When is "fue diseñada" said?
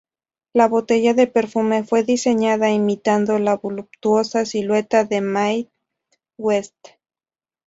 1.83-2.71